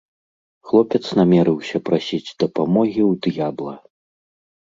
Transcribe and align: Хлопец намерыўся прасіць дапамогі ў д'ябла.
Хлопец 0.69 1.01
намерыўся 1.19 1.77
прасіць 1.89 2.35
дапамогі 2.43 3.01
ў 3.09 3.19
д'ябла. 3.27 3.75